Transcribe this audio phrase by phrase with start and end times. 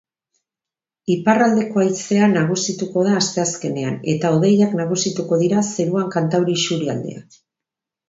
[1.15, 7.33] Iparraldeko haizea nagusituko da asteazkenean, eta hodeiak nagusituko dira zeruan kantauri isurialdean.